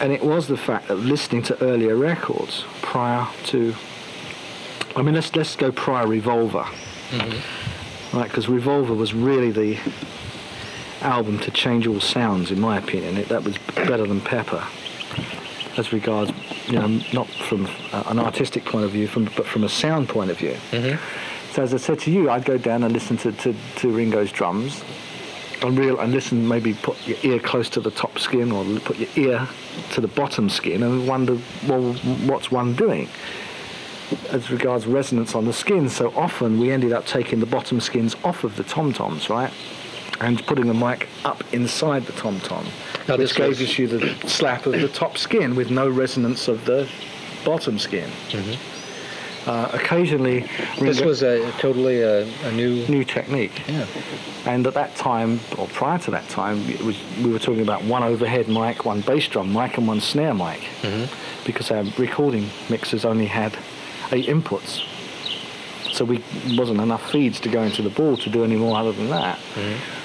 and 0.00 0.12
it 0.12 0.22
was 0.22 0.46
the 0.46 0.56
fact 0.56 0.88
that 0.88 0.96
listening 0.96 1.42
to 1.44 1.62
earlier 1.62 1.96
records 1.96 2.64
prior 2.82 3.26
to, 3.46 3.74
I 4.94 5.02
mean, 5.02 5.14
let's 5.14 5.34
let's 5.34 5.56
go 5.56 5.72
prior 5.72 6.06
Revolver, 6.06 6.64
mm-hmm. 7.10 7.69
Right? 8.12 8.28
Because 8.28 8.48
Revolver 8.48 8.94
was 8.94 9.14
really 9.14 9.50
the 9.50 9.78
album 11.00 11.38
to 11.40 11.50
change 11.50 11.86
all 11.86 12.00
sounds, 12.00 12.50
in 12.50 12.60
my 12.60 12.78
opinion. 12.78 13.16
It, 13.16 13.28
that 13.28 13.42
was 13.42 13.56
better 13.74 14.06
than 14.06 14.20
Pepper, 14.20 14.66
as 15.76 15.92
regards, 15.92 16.32
you 16.66 16.78
know, 16.78 17.00
not 17.12 17.28
from 17.28 17.66
uh, 17.92 18.04
an 18.06 18.18
artistic 18.18 18.64
point 18.64 18.84
of 18.84 18.90
view, 18.90 19.06
from 19.06 19.24
but 19.36 19.46
from 19.46 19.64
a 19.64 19.68
sound 19.68 20.08
point 20.08 20.30
of 20.30 20.38
view. 20.38 20.56
Mm-hmm. 20.70 21.52
So 21.52 21.62
as 21.62 21.74
I 21.74 21.78
said 21.78 21.98
to 22.00 22.10
you, 22.10 22.30
I'd 22.30 22.44
go 22.44 22.58
down 22.58 22.84
and 22.84 22.92
listen 22.92 23.16
to, 23.18 23.32
to, 23.32 23.54
to 23.76 23.88
Ringo's 23.88 24.30
drums, 24.30 24.84
and 25.62 25.78
real 25.78 25.98
and 25.98 26.12
listen. 26.12 26.46
Maybe 26.46 26.74
put 26.74 26.96
your 27.06 27.18
ear 27.22 27.38
close 27.38 27.68
to 27.70 27.80
the 27.80 27.90
top 27.90 28.18
skin, 28.18 28.52
or 28.52 28.64
put 28.80 28.98
your 28.98 29.08
ear 29.16 29.48
to 29.92 30.00
the 30.00 30.08
bottom 30.08 30.48
skin, 30.48 30.82
and 30.82 31.08
wonder, 31.08 31.38
well, 31.66 31.92
what's 32.26 32.50
one 32.50 32.74
doing? 32.74 33.08
As 34.30 34.50
regards 34.50 34.86
resonance 34.86 35.34
on 35.34 35.44
the 35.44 35.52
skin, 35.52 35.88
so 35.88 36.12
often 36.16 36.58
we 36.58 36.70
ended 36.72 36.92
up 36.92 37.06
taking 37.06 37.40
the 37.40 37.46
bottom 37.46 37.80
skins 37.80 38.16
off 38.24 38.44
of 38.44 38.56
the 38.56 38.64
tom 38.64 38.92
toms, 38.92 39.30
right? 39.30 39.52
and 40.20 40.44
putting 40.46 40.66
the 40.66 40.74
mic 40.74 41.08
up 41.24 41.42
inside 41.52 42.04
the 42.04 42.12
tom 42.12 42.38
tom, 42.40 42.64
which 43.16 43.34
gives 43.34 43.78
you 43.78 43.88
the 43.88 44.14
slap 44.28 44.66
of 44.66 44.72
the 44.72 44.88
top 44.88 45.16
skin 45.16 45.56
with 45.56 45.70
no 45.70 45.88
resonance 45.88 46.46
of 46.48 46.64
the 46.66 46.88
bottom 47.44 47.78
skin. 47.78 48.10
Mm-hmm. 48.28 49.48
Uh, 49.48 49.70
occasionally, 49.72 50.46
this 50.78 51.00
was 51.00 51.22
a 51.22 51.50
totally 51.52 52.02
a, 52.02 52.24
a, 52.44 52.52
new 52.52 52.86
new 52.88 53.02
technique. 53.02 53.66
Yeah. 53.66 53.86
And 54.44 54.66
at 54.66 54.74
that 54.74 54.94
time, 54.96 55.40
or 55.56 55.66
prior 55.68 55.98
to 56.00 56.10
that 56.10 56.28
time, 56.28 56.58
was, 56.84 56.98
we 57.24 57.32
were 57.32 57.38
talking 57.38 57.62
about 57.62 57.82
one 57.84 58.02
overhead 58.02 58.48
mic, 58.48 58.84
one 58.84 59.00
bass 59.00 59.28
drum 59.28 59.50
mic, 59.50 59.78
and 59.78 59.88
one 59.88 60.00
snare 60.02 60.34
mic, 60.34 60.60
mm-hmm. 60.82 61.44
because 61.46 61.70
our 61.70 61.84
recording 61.96 62.50
mixers 62.68 63.06
only 63.06 63.24
had 63.24 63.56
eight 64.12 64.26
inputs. 64.26 64.84
So 65.92 66.04
we 66.04 66.22
wasn't 66.56 66.80
enough 66.80 67.10
feeds 67.10 67.40
to 67.40 67.48
go 67.48 67.62
into 67.62 67.82
the 67.82 67.90
ball 67.90 68.16
to 68.18 68.30
do 68.30 68.44
any 68.44 68.56
more 68.56 68.78
other 68.78 68.92
than 68.92 69.10
that. 69.10 69.38
Mm-hmm 69.54 70.00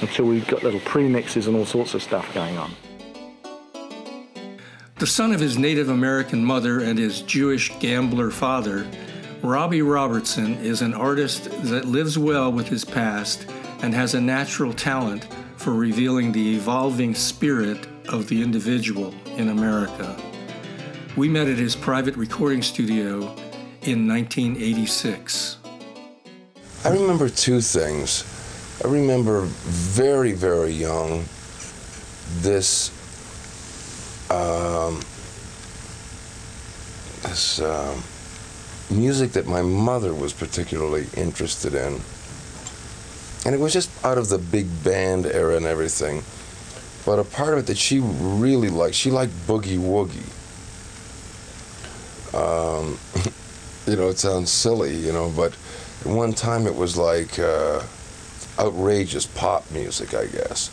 until 0.00 0.26
we've 0.26 0.46
got 0.46 0.62
little 0.62 0.80
premixes 0.80 1.46
and 1.46 1.56
all 1.56 1.66
sorts 1.66 1.94
of 1.94 2.02
stuff 2.02 2.32
going 2.34 2.56
on. 2.56 2.70
The 4.96 5.06
son 5.06 5.32
of 5.32 5.40
his 5.40 5.58
Native 5.58 5.88
American 5.88 6.44
mother 6.44 6.80
and 6.80 6.98
his 6.98 7.22
Jewish 7.22 7.76
gambler 7.78 8.30
father, 8.30 8.86
Robbie 9.42 9.82
Robertson 9.82 10.54
is 10.54 10.82
an 10.82 10.92
artist 10.94 11.44
that 11.64 11.84
lives 11.84 12.18
well 12.18 12.50
with 12.50 12.68
his 12.68 12.84
past 12.84 13.46
and 13.82 13.94
has 13.94 14.14
a 14.14 14.20
natural 14.20 14.72
talent 14.72 15.28
for 15.56 15.72
revealing 15.72 16.32
the 16.32 16.56
evolving 16.56 17.14
spirit 17.14 17.86
of 18.08 18.28
the 18.28 18.42
individual 18.42 19.14
in 19.36 19.50
America. 19.50 20.16
We 21.18 21.28
met 21.28 21.48
at 21.48 21.58
his 21.58 21.74
private 21.74 22.14
recording 22.14 22.62
studio 22.62 23.16
in 23.82 24.06
1986. 24.06 25.56
I 26.84 26.90
remember 26.90 27.28
two 27.28 27.60
things. 27.60 28.22
I 28.84 28.86
remember 28.86 29.40
very, 29.42 30.30
very 30.30 30.70
young 30.70 31.24
this 32.38 32.92
um, 34.30 35.00
this 37.22 37.60
um, 37.62 38.00
music 38.96 39.32
that 39.32 39.48
my 39.48 39.60
mother 39.62 40.14
was 40.14 40.32
particularly 40.32 41.08
interested 41.16 41.74
in. 41.74 42.00
And 43.44 43.56
it 43.56 43.60
was 43.60 43.72
just 43.72 43.90
out 44.04 44.18
of 44.18 44.28
the 44.28 44.38
big 44.38 44.68
band 44.84 45.26
era 45.26 45.56
and 45.56 45.66
everything. 45.66 46.22
But 47.04 47.18
a 47.18 47.24
part 47.24 47.54
of 47.54 47.58
it 47.58 47.66
that 47.66 47.76
she 47.76 47.98
really 47.98 48.70
liked, 48.70 48.94
she 48.94 49.10
liked 49.10 49.32
boogie 49.48 49.78
woogie. 49.78 50.37
Um, 52.38 52.98
you 53.86 53.96
know, 53.96 54.08
it 54.08 54.18
sounds 54.18 54.50
silly, 54.50 54.94
you 54.94 55.12
know, 55.12 55.32
but 55.34 55.56
at 56.00 56.06
one 56.06 56.32
time 56.32 56.66
it 56.66 56.74
was 56.74 56.96
like 56.96 57.38
uh, 57.38 57.82
outrageous 58.58 59.26
pop 59.26 59.68
music, 59.70 60.14
I 60.14 60.26
guess, 60.26 60.70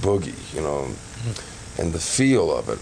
boogie, 0.00 0.54
you 0.54 0.60
know, 0.60 0.88
mm-hmm. 0.88 1.80
and 1.82 1.92
the 1.92 1.98
feel 1.98 2.56
of 2.56 2.68
it. 2.68 2.78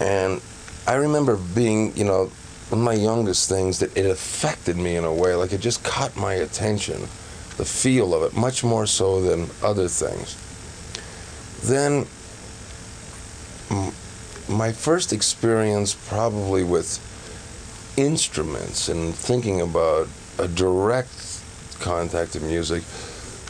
And 0.00 0.40
I 0.86 0.94
remember 0.94 1.36
being, 1.36 1.96
you 1.96 2.04
know, 2.04 2.30
one 2.68 2.80
of 2.80 2.84
my 2.84 2.94
youngest 2.94 3.48
things 3.48 3.78
that 3.80 3.96
it 3.96 4.06
affected 4.06 4.76
me 4.76 4.96
in 4.96 5.04
a 5.04 5.12
way, 5.12 5.34
like 5.34 5.52
it 5.52 5.60
just 5.60 5.82
caught 5.84 6.16
my 6.16 6.34
attention, 6.34 7.00
the 7.56 7.64
feel 7.64 8.14
of 8.14 8.22
it, 8.22 8.36
much 8.36 8.64
more 8.64 8.86
so 8.86 9.20
than 9.20 9.48
other 9.62 9.88
things. 9.88 10.36
Then, 11.62 12.06
my 14.48 14.72
first 14.72 15.12
experience 15.12 15.94
probably 15.94 16.64
with 16.64 17.00
instruments 17.96 18.88
and 18.88 19.14
thinking 19.14 19.60
about 19.60 20.08
a 20.38 20.48
direct 20.48 21.42
contact 21.80 22.34
of 22.36 22.42
music 22.42 22.82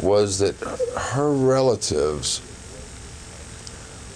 was 0.01 0.39
that 0.39 0.55
her 0.97 1.33
relatives, 1.33 2.41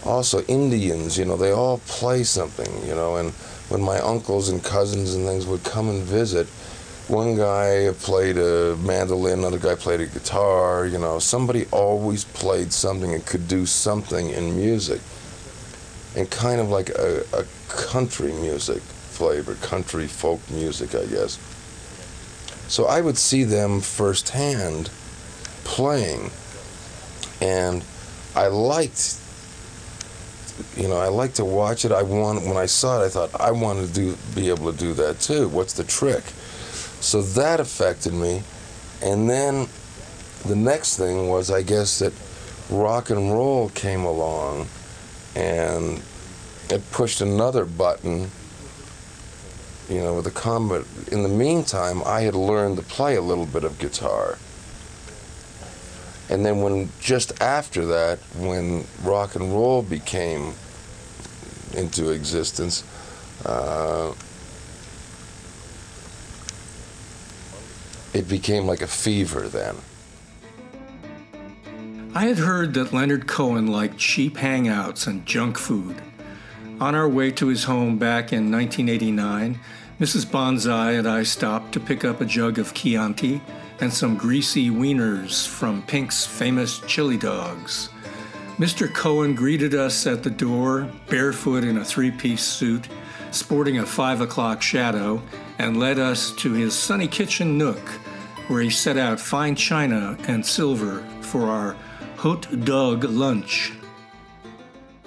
also 0.04 0.42
Indians, 0.42 1.18
you 1.18 1.24
know, 1.24 1.36
they 1.36 1.52
all 1.52 1.78
play 1.86 2.22
something, 2.22 2.86
you 2.86 2.94
know, 2.94 3.16
and 3.16 3.32
when 3.70 3.80
my 3.80 3.98
uncles 4.00 4.48
and 4.48 4.62
cousins 4.62 5.14
and 5.14 5.26
things 5.26 5.46
would 5.46 5.64
come 5.64 5.88
and 5.88 6.02
visit, 6.02 6.46
one 7.08 7.36
guy 7.36 7.90
played 8.00 8.36
a 8.36 8.76
mandolin, 8.76 9.40
another 9.40 9.58
guy 9.58 9.74
played 9.74 10.00
a 10.00 10.06
guitar, 10.06 10.86
you 10.86 10.98
know, 10.98 11.18
somebody 11.18 11.66
always 11.72 12.24
played 12.24 12.72
something 12.72 13.14
and 13.14 13.24
could 13.24 13.48
do 13.48 13.64
something 13.66 14.30
in 14.30 14.54
music. 14.56 15.00
And 16.16 16.30
kind 16.30 16.60
of 16.60 16.68
like 16.68 16.88
a, 16.90 17.24
a 17.32 17.44
country 17.68 18.32
music 18.32 18.82
flavor, 18.82 19.54
country 19.56 20.06
folk 20.06 20.40
music, 20.50 20.94
I 20.94 21.04
guess. 21.06 21.38
So 22.68 22.86
I 22.86 23.00
would 23.00 23.16
see 23.16 23.44
them 23.44 23.80
firsthand 23.80 24.90
playing, 25.64 26.30
and 27.40 27.84
I 28.34 28.48
liked, 28.48 29.16
you 30.76 30.86
know, 30.86 30.98
I 30.98 31.08
liked 31.08 31.36
to 31.36 31.44
watch 31.44 31.84
it. 31.84 31.92
I 31.92 32.02
want 32.02 32.46
when 32.46 32.56
I 32.56 32.66
saw 32.66 33.02
it, 33.02 33.06
I 33.06 33.08
thought 33.08 33.40
I 33.40 33.52
wanted 33.52 33.88
to 33.88 33.94
do, 33.94 34.16
be 34.34 34.50
able 34.50 34.70
to 34.72 34.78
do 34.78 34.92
that 34.94 35.20
too. 35.20 35.48
What's 35.48 35.72
the 35.72 35.84
trick? 35.84 36.24
So 37.00 37.22
that 37.22 37.58
affected 37.60 38.12
me, 38.12 38.42
and 39.02 39.28
then 39.30 39.68
the 40.44 40.56
next 40.56 40.96
thing 40.96 41.28
was, 41.28 41.50
I 41.50 41.62
guess 41.62 41.98
that 42.00 42.12
rock 42.70 43.10
and 43.10 43.32
roll 43.32 43.70
came 43.70 44.04
along, 44.04 44.68
and 45.38 46.02
it 46.68 46.82
pushed 46.90 47.20
another 47.20 47.64
button 47.64 48.30
you 49.88 50.00
know, 50.00 50.14
with 50.14 50.24
the 50.24 50.30
combat. 50.30 50.84
In 51.10 51.22
the 51.22 51.28
meantime, 51.28 52.02
I 52.04 52.20
had 52.22 52.34
learned 52.34 52.76
to 52.76 52.82
play 52.82 53.16
a 53.16 53.22
little 53.22 53.46
bit 53.46 53.64
of 53.64 53.78
guitar. 53.78 54.36
And 56.28 56.44
then 56.44 56.60
when 56.60 56.90
just 57.00 57.40
after 57.40 57.86
that, 57.86 58.18
when 58.36 58.84
rock 59.02 59.34
and 59.34 59.50
roll 59.50 59.82
became 59.82 60.52
into 61.74 62.10
existence, 62.10 62.84
uh, 63.46 64.12
it 68.12 68.28
became 68.28 68.66
like 68.66 68.82
a 68.82 68.86
fever 68.86 69.48
then. 69.48 69.76
I 72.14 72.24
had 72.24 72.38
heard 72.38 72.72
that 72.74 72.92
Leonard 72.92 73.26
Cohen 73.26 73.66
liked 73.66 73.98
cheap 73.98 74.38
hangouts 74.38 75.06
and 75.06 75.26
junk 75.26 75.58
food. 75.58 76.00
On 76.80 76.94
our 76.94 77.08
way 77.08 77.30
to 77.32 77.48
his 77.48 77.64
home 77.64 77.98
back 77.98 78.32
in 78.32 78.50
1989, 78.50 79.60
Mrs. 80.00 80.24
Bonzai 80.24 80.98
and 80.98 81.06
I 81.06 81.22
stopped 81.22 81.72
to 81.72 81.80
pick 81.80 82.06
up 82.06 82.20
a 82.20 82.24
jug 82.24 82.58
of 82.58 82.72
Chianti 82.72 83.42
and 83.80 83.92
some 83.92 84.16
greasy 84.16 84.70
wieners 84.70 85.46
from 85.46 85.82
Pink's 85.82 86.24
famous 86.24 86.80
chili 86.80 87.18
dogs. 87.18 87.90
Mr. 88.56 88.92
Cohen 88.92 89.34
greeted 89.34 89.74
us 89.74 90.06
at 90.06 90.22
the 90.22 90.30
door, 90.30 90.90
barefoot 91.08 91.62
in 91.62 91.76
a 91.76 91.84
three 91.84 92.10
piece 92.10 92.42
suit, 92.42 92.88
sporting 93.32 93.78
a 93.78 93.86
five 93.86 94.22
o'clock 94.22 94.62
shadow, 94.62 95.22
and 95.58 95.78
led 95.78 95.98
us 95.98 96.32
to 96.36 96.52
his 96.52 96.74
sunny 96.74 97.06
kitchen 97.06 97.58
nook, 97.58 97.86
where 98.48 98.62
he 98.62 98.70
set 98.70 98.96
out 98.96 99.20
fine 99.20 99.54
china 99.54 100.16
and 100.26 100.44
silver 100.44 101.04
for 101.20 101.50
our 101.50 101.76
hot 102.18 102.64
dog 102.64 103.04
lunch. 103.04 103.72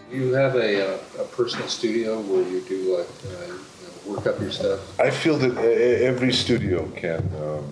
You 0.09 0.33
have 0.33 0.55
a, 0.55 0.95
uh, 0.95 0.97
a 1.19 1.23
personal 1.25 1.67
studio 1.67 2.21
where 2.21 2.47
you 2.49 2.61
do 2.61 2.97
like 2.97 3.07
uh, 3.25 3.47
you 3.47 3.53
know, 3.53 4.13
work 4.13 4.27
up 4.27 4.39
your 4.39 4.51
stuff. 4.51 4.79
I 4.97 5.09
feel 5.09 5.37
that 5.39 5.57
every 5.57 6.31
studio 6.31 6.87
can, 6.95 7.29
um, 7.35 7.65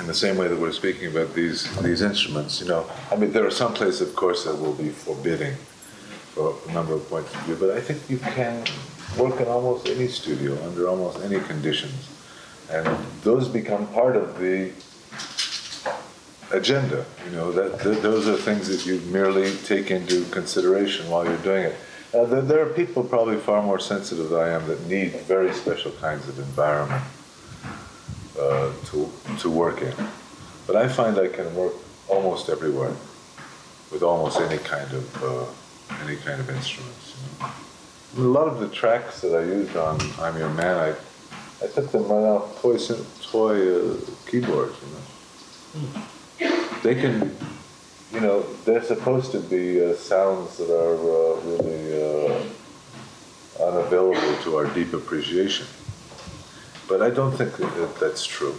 in 0.00 0.08
the 0.08 0.14
same 0.14 0.36
way 0.36 0.48
that 0.48 0.58
we're 0.58 0.72
speaking 0.72 1.06
about 1.06 1.34
these 1.34 1.60
these 1.82 2.02
instruments. 2.02 2.60
You 2.60 2.66
know, 2.66 2.90
I 3.12 3.16
mean, 3.16 3.32
there 3.32 3.46
are 3.46 3.56
some 3.62 3.74
places, 3.74 4.00
of 4.08 4.16
course, 4.16 4.42
that 4.44 4.56
will 4.56 4.74
be 4.74 4.88
forbidding 4.88 5.54
for 6.34 6.56
a 6.68 6.72
number 6.72 6.94
of 6.94 7.08
points 7.08 7.32
of 7.32 7.40
view, 7.42 7.54
but 7.54 7.70
I 7.70 7.80
think 7.80 7.98
you 8.10 8.18
can 8.18 8.64
work 9.16 9.40
in 9.40 9.46
almost 9.46 9.88
any 9.88 10.08
studio 10.08 10.60
under 10.66 10.88
almost 10.88 11.22
any 11.22 11.38
conditions, 11.38 12.08
and 12.70 12.88
those 13.22 13.46
become 13.48 13.86
part 13.88 14.16
of 14.16 14.40
the 14.40 14.72
agenda. 16.52 17.04
You 17.24 17.36
know, 17.36 17.52
that 17.52 17.80
th- 17.80 17.98
those 17.98 18.28
are 18.28 18.36
things 18.36 18.68
that 18.68 18.86
you 18.86 19.00
merely 19.10 19.54
take 19.58 19.90
into 19.90 20.24
consideration 20.26 21.08
while 21.08 21.24
you're 21.24 21.36
doing 21.38 21.64
it. 21.64 21.76
Uh, 22.14 22.24
there, 22.24 22.64
are 22.64 22.72
people 22.72 23.02
probably 23.02 23.36
far 23.36 23.60
more 23.60 23.80
sensitive 23.80 24.28
than 24.28 24.40
I 24.40 24.50
am 24.50 24.68
that 24.68 24.86
need 24.86 25.12
very 25.22 25.52
special 25.52 25.90
kinds 25.92 26.28
of 26.28 26.38
environment 26.38 27.02
uh, 28.38 28.72
to 28.86 29.10
to 29.40 29.50
work 29.50 29.82
in. 29.82 29.94
But 30.66 30.76
I 30.76 30.88
find 30.88 31.18
I 31.18 31.28
can 31.28 31.52
work 31.56 31.74
almost 32.08 32.48
everywhere 32.48 32.94
with 33.90 34.02
almost 34.02 34.40
any 34.40 34.58
kind 34.58 34.90
of 34.92 35.24
uh, 35.24 36.04
any 36.04 36.16
kind 36.16 36.40
of 36.40 36.48
instruments. 36.50 37.16
You 37.16 37.46
know? 37.46 38.28
A 38.28 38.30
lot 38.38 38.46
of 38.46 38.60
the 38.60 38.68
tracks 38.68 39.20
that 39.22 39.34
I 39.34 39.42
used 39.42 39.76
on 39.76 39.98
"I'm 40.20 40.38
Your 40.38 40.50
Man," 40.50 40.76
I 40.76 40.94
I 41.64 41.66
took 41.66 41.90
them 41.90 42.06
right 42.06 42.28
off 42.34 42.60
toy 42.62 42.78
toy 43.22 43.56
uh, 43.74 43.96
keyboards. 44.26 44.76
You 44.82 45.82
know, 45.82 46.02
they 46.84 46.94
can, 46.94 47.34
you 48.12 48.20
know, 48.20 48.42
they're 48.66 48.82
supposed 48.82 49.32
to 49.32 49.40
be 49.40 49.82
uh, 49.82 49.94
sounds 49.94 50.58
that 50.58 50.70
are 50.70 50.94
uh, 50.94 51.40
really 51.40 51.84
uh, 52.04 52.44
unavailable 53.66 54.42
to 54.42 54.56
our 54.56 54.66
deep 54.74 54.92
appreciation. 54.92 55.66
But 56.86 57.00
I 57.00 57.08
don't 57.08 57.32
think 57.32 57.56
that, 57.56 57.74
that 57.76 57.96
that's 57.98 58.26
true. 58.26 58.54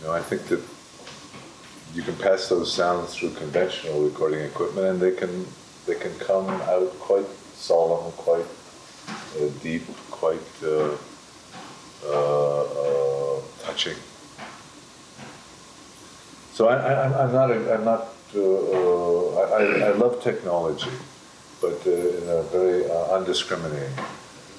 You 0.00 0.06
know, 0.06 0.12
I 0.12 0.20
think 0.20 0.42
that 0.48 0.60
you 1.94 2.02
can 2.02 2.16
pass 2.16 2.48
those 2.48 2.72
sounds 2.72 3.14
through 3.14 3.34
conventional 3.34 4.02
recording 4.02 4.40
equipment, 4.40 4.88
and 4.88 5.00
they 5.00 5.12
can 5.12 5.46
they 5.86 5.94
can 5.94 6.12
come 6.18 6.48
out 6.48 6.90
quite 6.98 7.30
solemn, 7.54 8.10
quite 8.26 8.50
uh, 9.38 9.48
deep, 9.62 9.84
quite 10.10 10.50
uh, 10.64 10.96
uh, 12.04 13.40
touching. 13.62 13.96
So 16.56 16.68
I, 16.68 17.22
I'm 17.22 17.32
not 17.32 17.50
a, 17.50 17.74
I'm 17.74 17.84
not 17.84 18.08
uh, 18.34 18.40
uh, 18.40 19.40
I, 19.40 19.62
I- 19.62 19.88
I 19.88 19.92
love 19.92 20.22
technology, 20.22 20.88
but 21.60 21.86
uh, 21.86 21.90
in 21.90 22.28
a 22.30 22.42
very 22.44 22.82
uh, 22.90 23.16
undiscriminating 23.18 23.94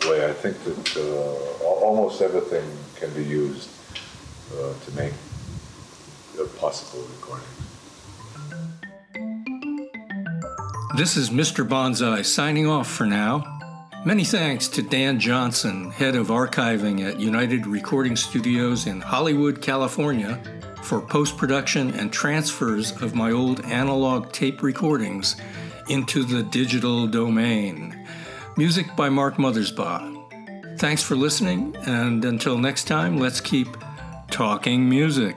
way. 0.07 0.29
I 0.29 0.31
think 0.31 0.63
that 0.65 0.95
uh, 0.95 1.65
almost 1.65 2.21
everything 2.21 2.69
can 2.97 3.11
be 3.15 3.23
used 3.23 3.69
uh, 4.53 4.73
to 4.85 4.91
make 4.95 5.13
a 6.39 6.45
possible 6.59 7.03
recording. 7.15 7.47
This 10.97 11.17
is 11.17 11.31
Mr. 11.31 11.67
Bonzai 11.67 12.23
signing 12.23 12.67
off 12.67 12.87
for 12.87 13.07
now. 13.07 13.43
Many 14.05 14.23
thanks 14.23 14.67
to 14.67 14.83
Dan 14.83 15.19
Johnson, 15.19 15.89
head 15.89 16.15
of 16.15 16.27
archiving 16.27 17.01
at 17.03 17.19
United 17.19 17.65
Recording 17.65 18.15
Studios 18.15 18.85
in 18.85 19.01
Hollywood, 19.01 19.63
California, 19.63 20.39
for 20.83 21.01
post 21.01 21.37
production 21.37 21.91
and 21.91 22.11
transfers 22.11 22.91
of 23.01 23.15
my 23.15 23.31
old 23.31 23.63
analog 23.65 24.31
tape 24.31 24.61
recordings 24.61 25.35
into 25.89 26.23
the 26.23 26.43
digital 26.43 27.07
domain. 27.07 28.07
Music 28.57 28.87
by 28.95 29.09
Mark 29.09 29.35
Mothersbaugh. 29.35 30.79
Thanks 30.79 31.01
for 31.01 31.15
listening, 31.15 31.75
and 31.85 32.23
until 32.23 32.57
next 32.57 32.85
time, 32.85 33.17
let's 33.17 33.41
keep 33.41 33.67
talking 34.29 34.87
music. 34.87 35.35